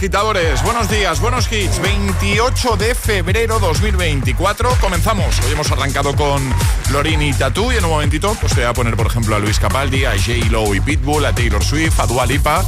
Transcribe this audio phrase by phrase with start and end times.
[0.00, 0.62] Agitadores.
[0.62, 1.78] Buenos días, buenos hits.
[1.82, 4.70] 28 de febrero 2024.
[4.80, 5.38] Comenzamos.
[5.44, 6.42] Hoy hemos arrancado con
[6.90, 9.58] Lorini y Tatú y en un momentito pues voy a poner, por ejemplo, a Luis
[9.58, 10.46] Capaldi, a J.
[10.48, 12.64] Lo y Pitbull, a Taylor Swift, a Dua Lipa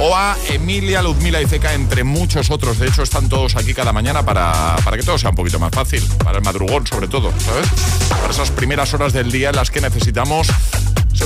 [0.00, 2.80] o a Emilia, Luzmila y Zeca, entre muchos otros.
[2.80, 5.70] De hecho, están todos aquí cada mañana para, para que todo sea un poquito más
[5.70, 6.04] fácil.
[6.24, 7.68] Para el madrugón, sobre todo, ¿sabes?
[8.08, 10.48] Para esas primeras horas del día en las que necesitamos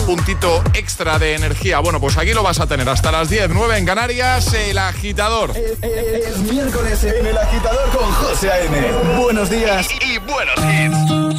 [0.03, 1.81] puntito extra de energía.
[1.81, 5.53] Bueno, pues aquí lo vas a tener hasta las 10, 9 en Canarias, el agitador.
[5.56, 9.19] Es miércoles en el agitador con José A.M.
[9.19, 11.38] Buenos días y, y buenos hits.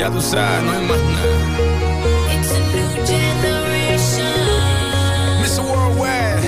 [0.00, 1.26] Ya tú sabes, no hay más nada.
[2.32, 4.32] It's a new generation.
[5.42, 5.62] Mr.
[5.62, 6.46] Worldwide.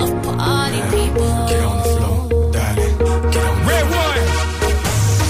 [0.00, 1.28] Of party people.
[1.50, 2.18] Get on the floor,
[2.50, 2.96] darling.
[3.30, 4.24] Get Red one.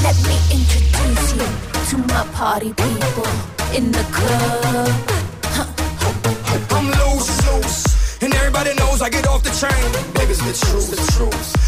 [0.07, 1.49] Let me introduce you
[1.91, 3.27] to my party people
[3.75, 5.03] in the club.
[6.71, 8.23] I'm loose, loose.
[8.23, 9.91] And everybody knows I get off the train.
[10.15, 11.68] Baby, it's the truth, the truth.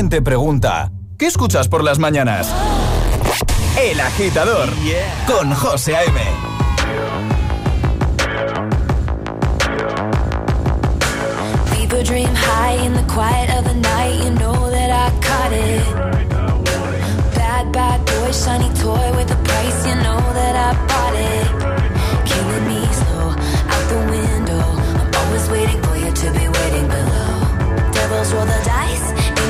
[0.00, 2.48] Si alguien te pregunta, ¿qué escuchas por las mañanas?
[3.78, 4.70] El agitador
[5.26, 6.20] con José A.M.
[11.76, 14.24] People dream high in the quiet of the night.
[14.24, 15.84] You know that I caught it.
[17.34, 19.86] Bad, bad boy, shiny toy with a price.
[19.86, 21.46] You know that I bought it.
[22.24, 23.34] Killing me slow
[23.68, 24.64] out the window.
[24.98, 27.92] I'm always waiting for you to be waiting below.
[27.92, 28.59] Devils roll the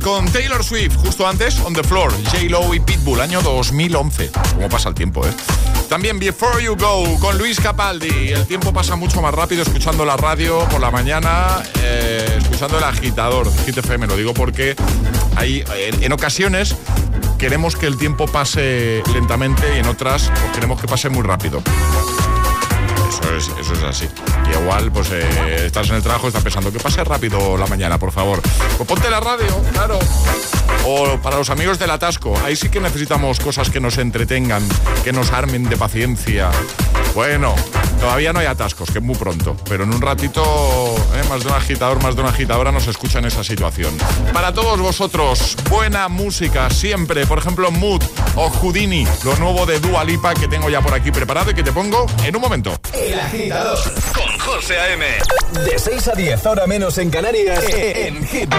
[0.00, 4.30] Con Taylor Swift, justo antes On the Floor, J-Lo y Pitbull, año 2011.
[4.54, 5.30] ¿Cómo pasa el tiempo, eh?
[5.88, 8.30] También Before You Go con Luis Capaldi.
[8.30, 12.84] El tiempo pasa mucho más rápido escuchando la radio por la mañana, eh, escuchando el
[12.84, 14.06] agitador, Hit FM.
[14.06, 14.74] Lo digo porque
[15.36, 16.74] hay, en ocasiones
[17.36, 21.62] queremos que el tiempo pase lentamente y en otras pues, queremos que pase muy rápido.
[23.08, 24.08] Eso es, así.
[24.60, 28.12] Igual, pues eh, estás en el trabajo estás pensando que pase rápido la mañana, por
[28.12, 28.40] favor.
[28.76, 29.98] Pues ponte la radio, claro.
[30.86, 34.62] O para los amigos del atasco, ahí sí que necesitamos cosas que nos entretengan,
[35.04, 36.50] que nos armen de paciencia.
[37.14, 37.54] Bueno,
[38.00, 40.42] todavía no hay atascos, que es muy pronto, pero en un ratito
[41.14, 43.96] eh, más de un agitador, más de una agitadora nos escucha en esa situación.
[44.32, 48.02] Para todos vosotros, buena música siempre, por ejemplo Mood
[48.34, 51.62] o Houdini, lo nuevo de Dua Lipa que tengo ya por aquí preparado y que
[51.62, 52.78] te pongo en un momento.
[52.94, 53.78] El agitador
[54.14, 55.06] con José A.M.
[55.64, 58.54] De 6 a 10, ahora menos en Canarias, en Hit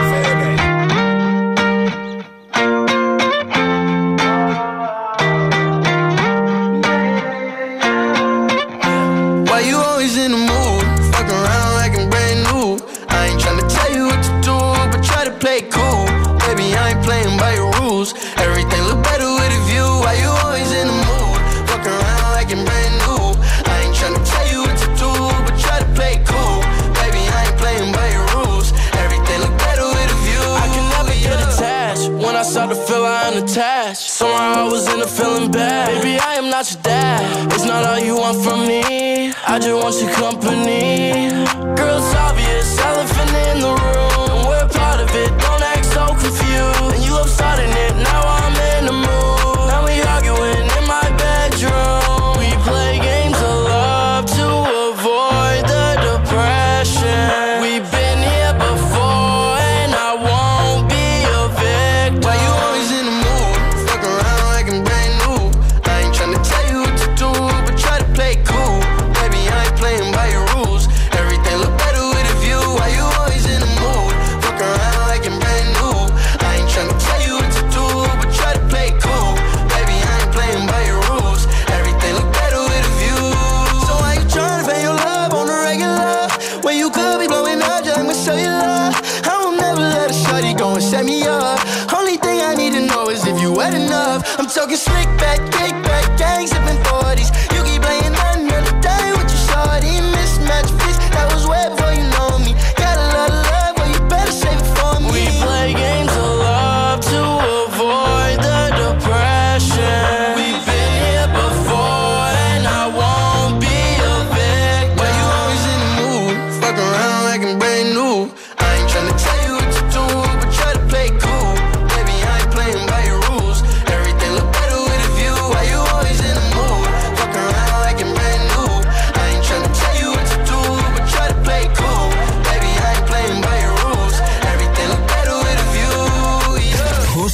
[22.43, 23.23] like I'm brand new.
[23.71, 25.11] I ain't tryna tell you what to do,
[25.45, 26.59] but try to play cool.
[26.99, 28.73] Baby, I ain't playing by your rules.
[29.03, 30.45] Everything look better with a view.
[30.63, 32.09] I can never get attached.
[32.09, 36.01] When I start to feel I'm attached, somehow I was in a feeling bad.
[36.01, 37.53] Baby, I am not your dad.
[37.53, 39.31] It's not all you want from me.
[39.47, 41.29] I just want your company.
[41.77, 42.92] Girl, it's obvious.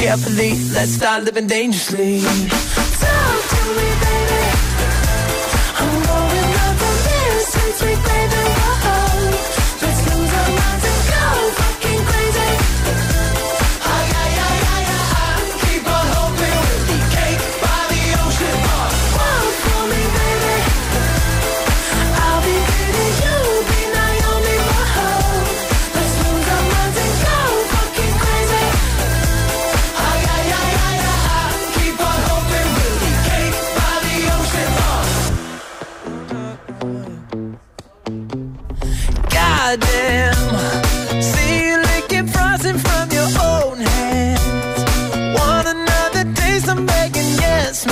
[0.00, 0.52] carefully.
[0.72, 2.20] Let's start living dangerously.
[2.20, 4.42] Talk to me, baby.
[5.76, 7.44] I'm going up on this
[7.78, 8.44] sweet baby.
[8.84, 9.09] Whoa.
[39.70, 44.82] See you licking frosting from your own hands.
[45.38, 46.68] Want another taste?
[46.68, 47.86] I'm begging, yes.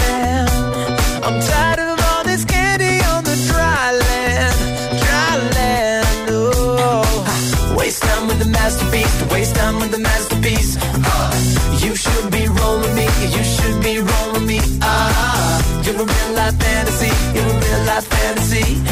[1.23, 4.59] I'm tired of all this candy on the dry land,
[5.05, 6.29] dry land.
[6.31, 10.77] Oh, waste time with the masterpiece, waste time with the masterpiece.
[10.83, 11.31] Uh,
[11.79, 14.59] you should be rolling me, you should be rolling me.
[14.83, 18.88] Ah, you're a real life fantasy, you're a real life fantasy.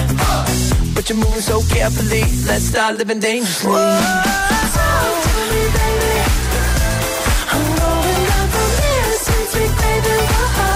[1.06, 2.22] But you're moving so carefully.
[2.48, 3.70] Let's start living dangerously.
[3.70, 4.00] Whoa,
[4.74, 6.18] talk to me, baby.
[7.46, 8.50] I'm going up
[9.14, 10.16] since we baby.
[10.26, 10.75] Whoa, let's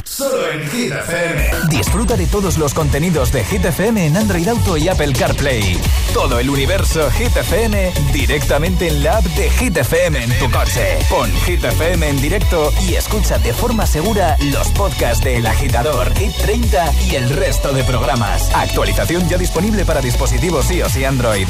[0.21, 0.93] Solo en Hit.
[1.69, 5.79] Disfruta de todos los contenidos de Hit FM en Android Auto y Apple CarPlay.
[6.13, 10.99] Todo el universo Hit FM directamente en la app de Hit FM en tu coche.
[11.09, 16.13] Pon Hit FM en directo y escucha de forma segura los podcasts de El Agitador,
[16.15, 18.53] Hit 30 y el resto de programas.
[18.53, 21.47] Actualización ya disponible para dispositivos iOS y Android.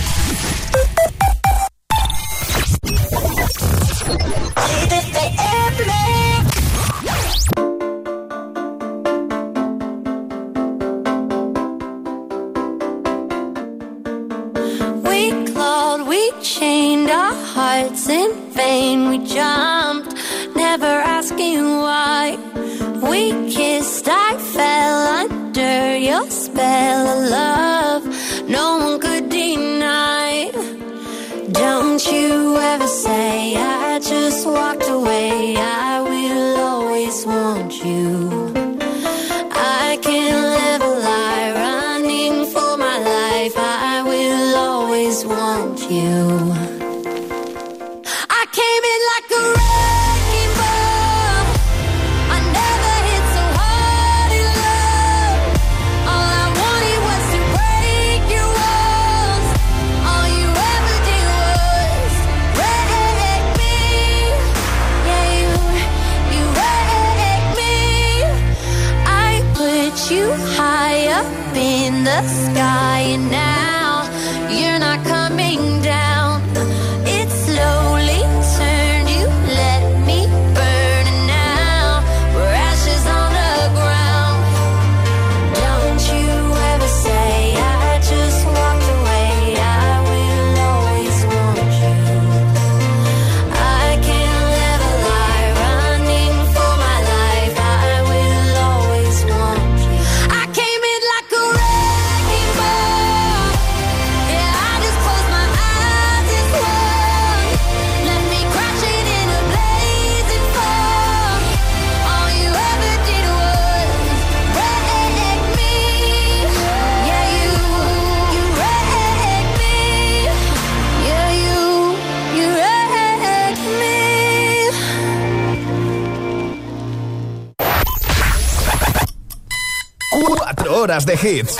[131.02, 131.58] Horas de hits.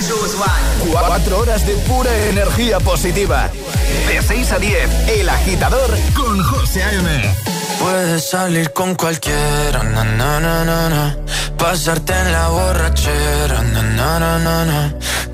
[0.92, 3.50] Cuatro horas de pura energía positiva.
[4.08, 7.36] De 6 a 10, El Agitador con José A.M.
[7.80, 9.82] Puedes salir con cualquiera,
[11.58, 13.64] pasarte en la borrachera,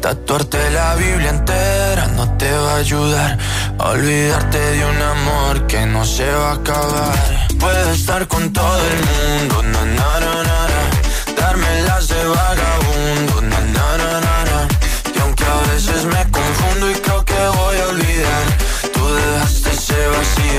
[0.02, 3.38] tatuarte la Biblia entera no te va a ayudar
[3.80, 7.48] olvidarte de un amor que no se va a acabar.
[7.60, 10.18] Puedes estar con todo el mundo, na.
[11.36, 12.87] darme las de vagabundo,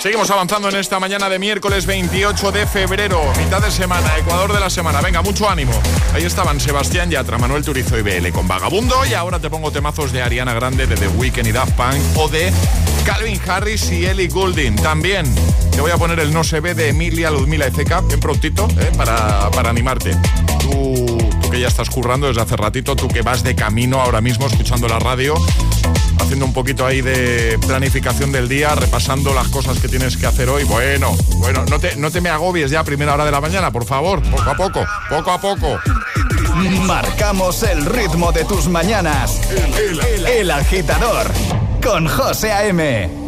[0.00, 4.60] Seguimos avanzando en esta mañana de miércoles 28 de febrero, mitad de semana, Ecuador de
[4.60, 5.00] la semana.
[5.00, 5.72] Venga, mucho ánimo.
[6.14, 9.04] Ahí estaban Sebastián Yatra, Manuel Turizo y BL con Vagabundo.
[9.06, 12.28] Y ahora te pongo temazos de Ariana Grande, de The Weeknd y Daft Punk o
[12.28, 12.52] de
[13.04, 14.76] Calvin Harris y Ellie Goulding.
[14.76, 15.26] También
[15.72, 18.92] te voy a poner el No se ve de Emilia Ludmila Ezeka, bien prontito, ¿eh?
[18.96, 20.16] para, para animarte.
[21.50, 24.88] Que ya estás currando desde hace ratito, tú que vas de camino ahora mismo escuchando
[24.88, 25.34] la radio
[26.20, 30.48] haciendo un poquito ahí de planificación del día, repasando las cosas que tienes que hacer
[30.48, 30.64] hoy.
[30.64, 33.70] Bueno, bueno, no te, no te me agobies ya a primera hora de la mañana,
[33.70, 35.78] por favor, poco a poco, poco a poco.
[36.86, 39.40] Marcamos el ritmo de tus mañanas.
[40.26, 41.30] El agitador
[41.82, 43.27] con José A.M.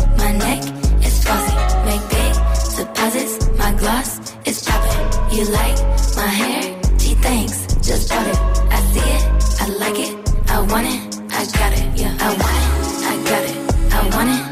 [3.81, 5.35] Gloss is popping.
[5.35, 5.77] You like
[6.15, 6.61] my hair?
[6.99, 7.57] Gee, thanks.
[7.87, 8.39] Just bought it.
[8.77, 9.23] I see it.
[9.63, 10.13] I like it.
[10.49, 11.01] I want it.
[11.39, 11.85] I got it.
[11.99, 12.15] Yeah.
[12.19, 12.73] I want it.
[13.11, 13.93] I got it.
[13.93, 14.50] I want it.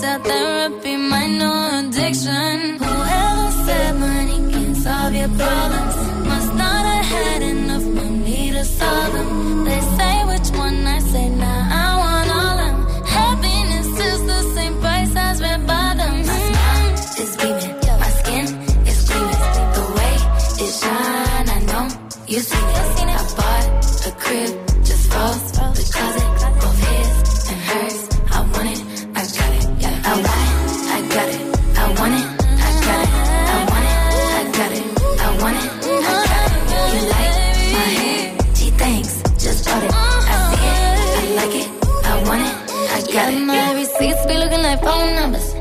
[0.00, 0.49] to them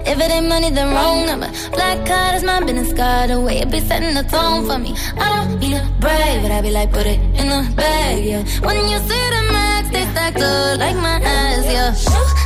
[0.09, 1.49] If it ain't money, then wrong number.
[1.69, 3.29] Black card is my business card.
[3.29, 4.97] The way it be setting the tone for me.
[5.13, 8.41] I don't be a brave, but I be like, put it in the bag, yeah.
[8.65, 11.93] When you see the max, they stacked up like my ass, yeah.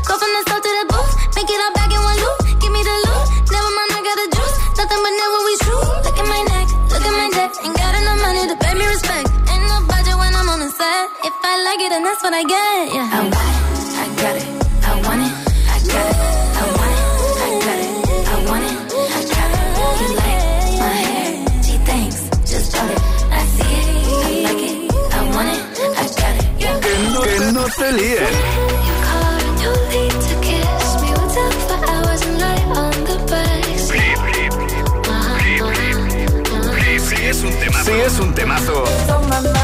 [0.04, 2.40] Go from the south to the booth, make it all back in one loop.
[2.60, 4.56] Give me the loot, never mind, I got the juice.
[4.84, 5.88] Nothing but never we true.
[6.04, 7.52] Look at my neck, look at my neck.
[7.64, 9.28] Ain't got enough money to pay me respect.
[9.48, 11.06] Ain't no budget when I'm on the set.
[11.24, 13.08] If I like it, then that's what I get, yeah.
[13.08, 13.20] I
[14.04, 14.48] I got it,
[27.92, 28.54] the bus?
[37.10, 37.86] Sí es un temazo.
[37.86, 39.63] Sí es un temazo.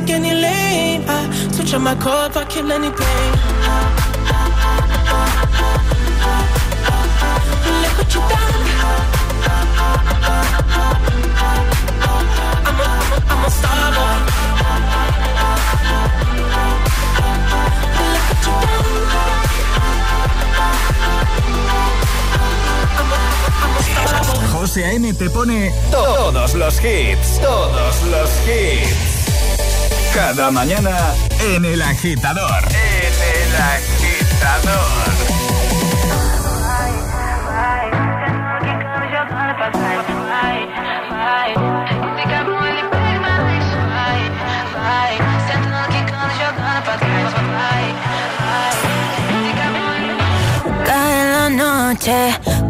[0.00, 1.04] Take any lane.
[1.08, 3.32] I switch on my core if I kill any pain.
[7.82, 8.64] Look what you done.
[12.68, 14.16] I'm a, I'm a, I'm a star boy.
[18.12, 19.10] Look what you done.
[22.98, 23.18] I'm a,
[23.62, 24.52] I'm a star boy.
[24.52, 25.12] José A.M.
[25.14, 29.05] te pone todos los hits, todos los hits.
[30.16, 30.96] Cada mañana
[31.40, 32.64] en El Agitador.
[32.70, 34.96] En El Agitador.
[50.86, 52.40] Cae la noche,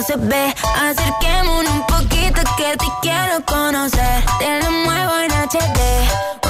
[0.00, 0.54] no se ve.
[0.88, 4.24] Acerquémonos un poquito que te quiero conocer.
[4.38, 5.80] Te lo muevo en HD,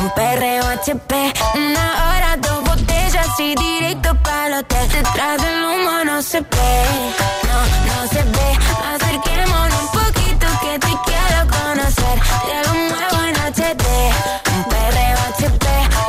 [0.01, 1.32] un perreo HP.
[1.55, 4.88] Una hora, dos botellas y directo para el hotel.
[4.88, 6.72] Detrás del humo no se ve,
[7.48, 8.48] no, no se ve.
[8.94, 12.16] Acerquémonos un poquito que te quiero conocer.
[12.46, 13.84] Te lo muevo en HD,
[14.55, 15.66] un perreo HP.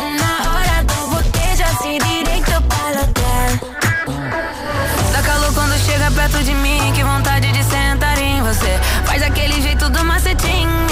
[0.09, 3.59] Una hora, dos botellas y directo para el hotel.
[5.13, 6.80] Dá calor quando chega perto de mim
[9.11, 10.90] Faz aquele jeito do macetinho.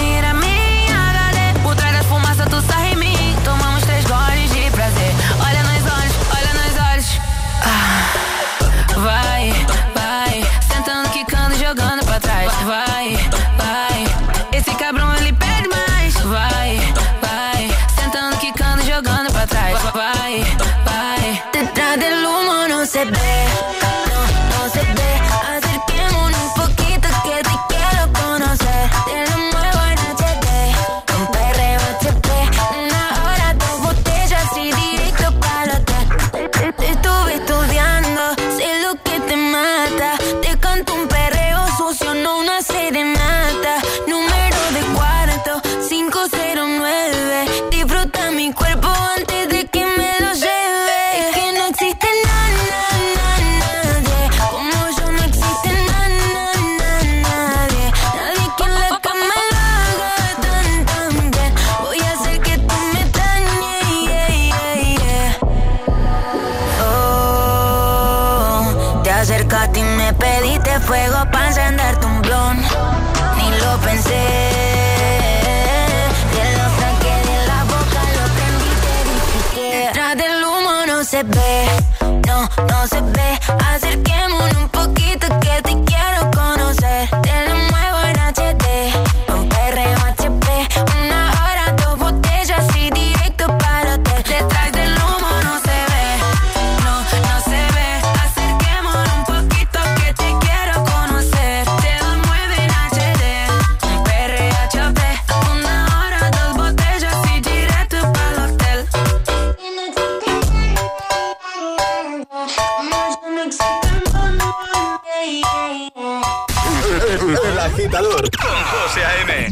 [117.21, 119.51] El agitador con José A.M.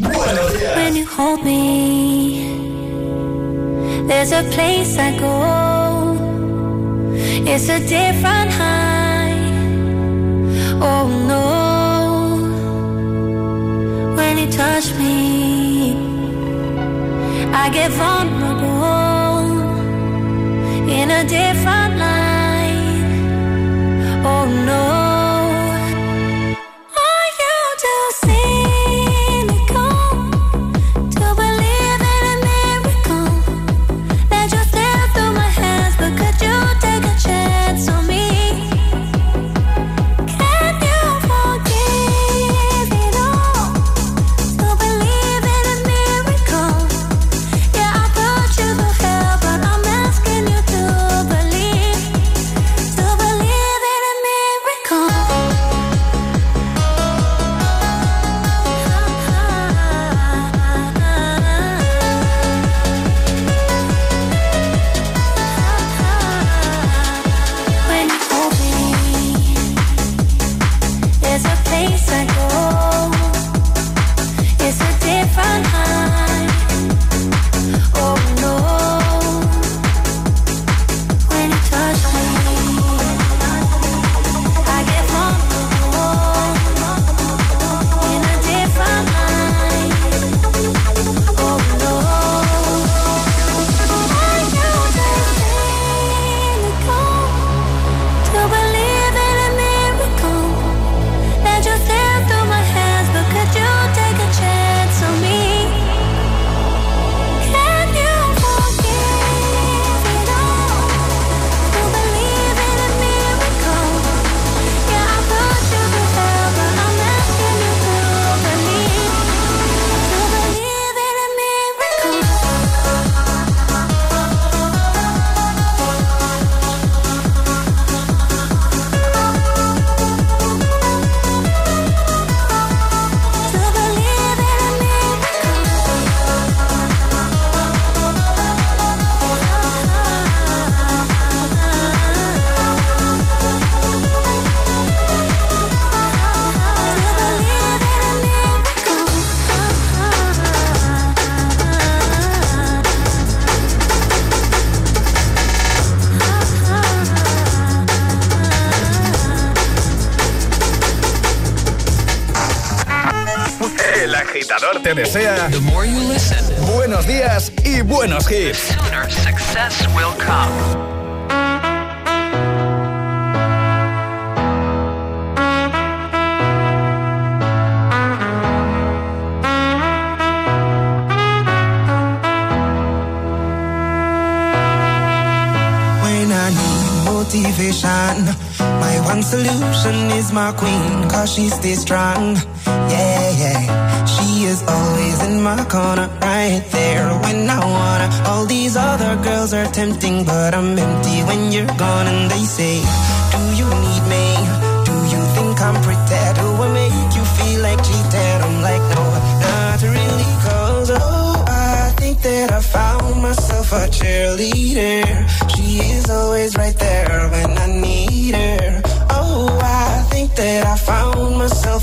[0.76, 2.46] When you hold me,
[4.06, 6.16] there's a place I go.
[7.46, 9.34] It's a different high.
[10.80, 11.44] Oh no.
[14.16, 15.94] When you touch me,
[17.52, 19.68] I get vulnerable
[20.88, 23.04] in a different light.
[24.24, 24.97] Oh no.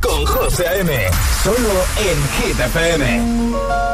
[0.00, 1.10] Con José A.M.
[1.42, 3.93] Solo en Hit.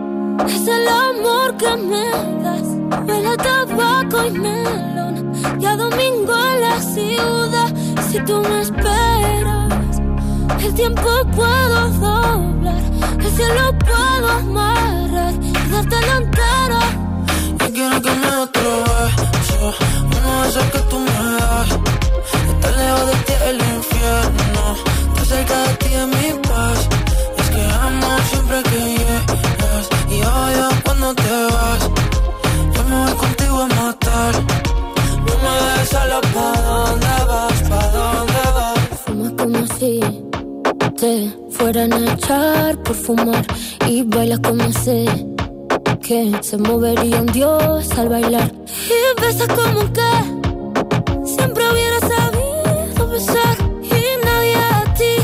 [0.47, 2.09] es el amor que me
[2.43, 2.67] das.
[3.07, 5.31] Huele tabaco y melón.
[5.59, 7.73] Y a domingo en la ciudad.
[8.09, 10.01] Si tú me esperas,
[10.63, 12.81] el tiempo puedo doblar.
[13.19, 16.81] El cielo puedo amarrar y darte la entera.
[17.59, 18.90] Yo quiero que me
[44.91, 45.05] sé
[46.05, 48.51] que se movería un dios al bailar.
[48.95, 50.11] Y besas como que
[51.33, 53.55] siempre hubiera sabido besar
[53.97, 55.15] y nadie a ti,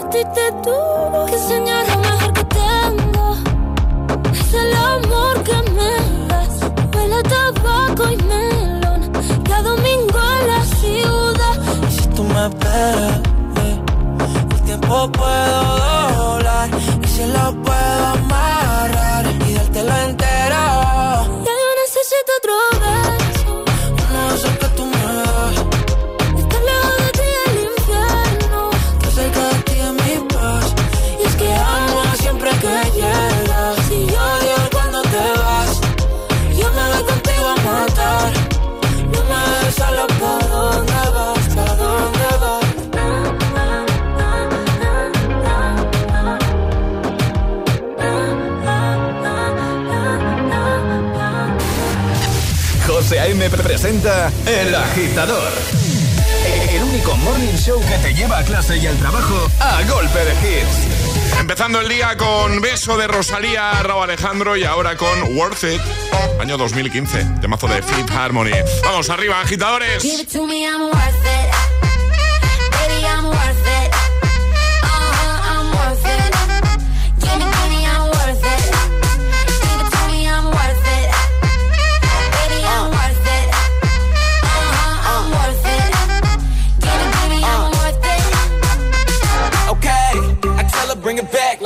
[0.00, 3.26] a ti te tuvo que enseñar lo mejor que tengo.
[4.40, 5.92] Es el amor que me
[6.30, 6.54] das,
[6.94, 9.00] huele a tabaco y melón,
[9.48, 11.54] cada domingo en la ciudad.
[11.88, 13.20] Y si tú me esperas,
[13.64, 13.76] eh,
[14.54, 15.93] el tiempo puedo doblar
[53.84, 55.52] presenta El Agitador.
[56.70, 60.32] El único morning show que te lleva a clase y al trabajo a golpe de
[60.32, 61.38] hits.
[61.38, 65.82] Empezando el día con Beso de Rosalía, Raúl Alejandro y ahora con Worth It,
[66.40, 68.52] año 2015, temazo de Fifth Harmony.
[68.84, 70.02] Vamos arriba, agitadores.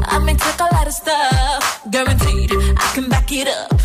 [0.00, 3.80] I may take a lot of stuff, guaranteed I can back it up.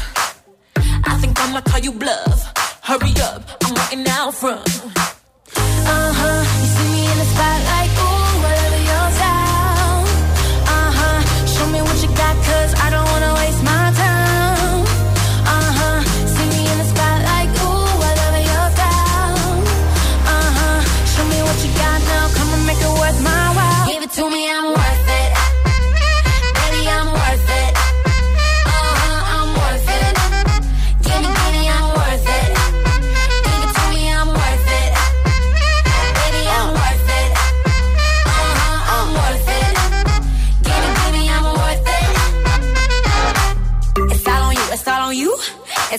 [1.06, 2.54] I think I'ma call you bluff.
[2.84, 4.68] Hurry up, I'm waiting out front.
[5.56, 6.57] Uh huh.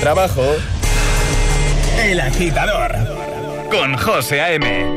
[0.00, 0.42] Trabajo.
[2.02, 2.92] El Agitador.
[3.70, 4.89] Con José A.M.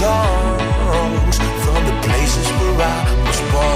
[0.00, 3.75] songs from the places where I was born.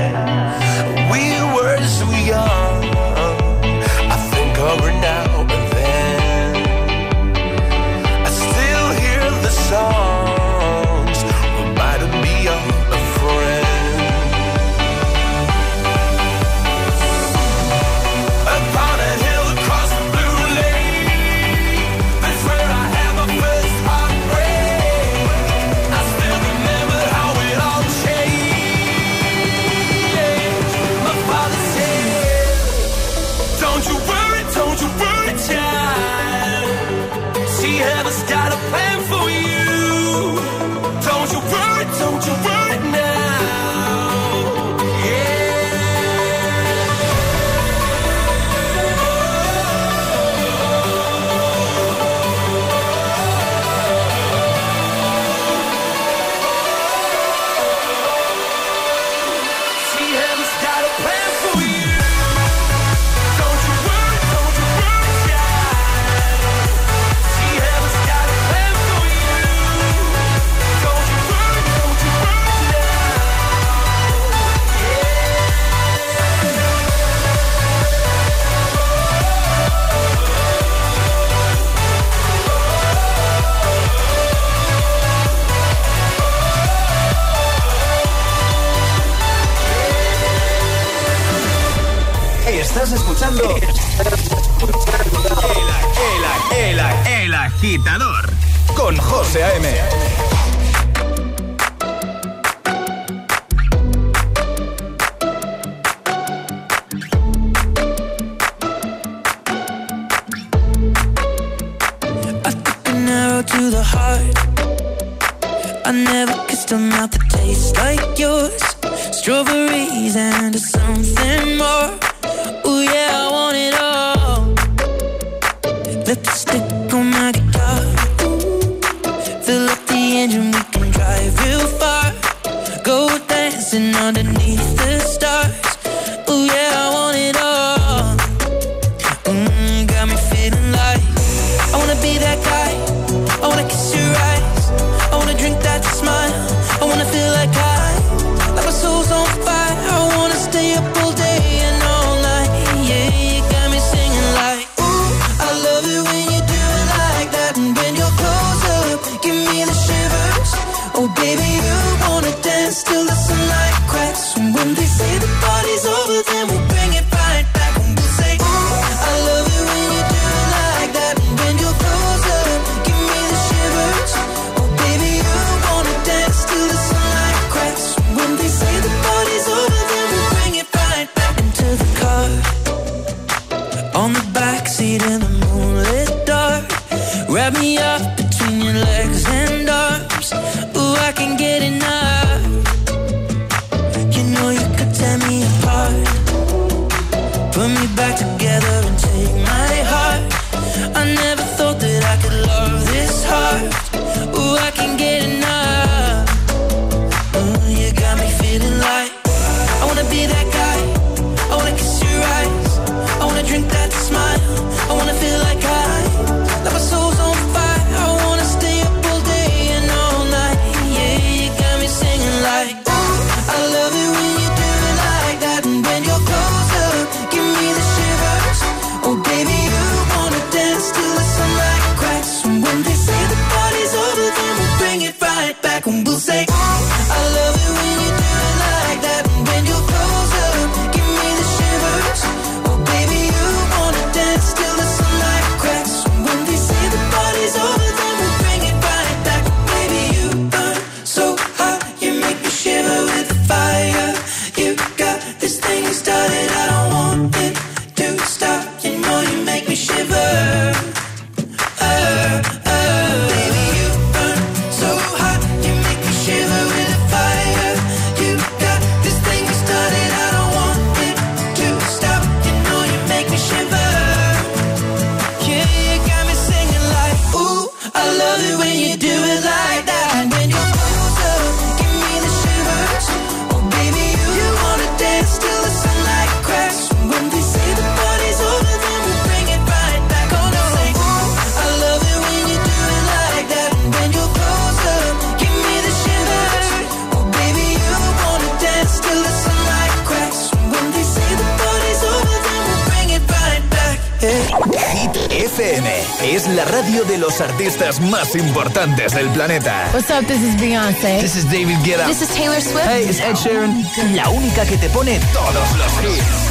[308.11, 309.89] Más importantes del planeta.
[309.93, 310.27] What's up?
[310.27, 311.21] This is Beyonce.
[311.21, 312.05] This is David Guetta.
[312.05, 312.85] This is Taylor Swift.
[312.85, 313.83] Hey, it's Ed Sheeran.
[314.15, 316.50] La única que te pone todos los hits.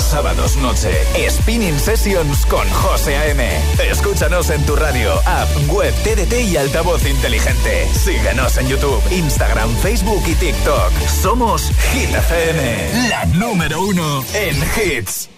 [0.00, 0.90] Sábados noche,
[1.28, 3.48] Spinning Sessions con José A.M.
[3.90, 7.88] Escúchanos en tu radio, app, web, TDT y altavoz inteligente.
[7.92, 10.92] Síguenos en YouTube, Instagram, Facebook y TikTok.
[11.08, 15.28] Somos Hit FM, la número uno en hits.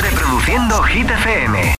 [0.00, 1.60] Reproduciendo Hit FM.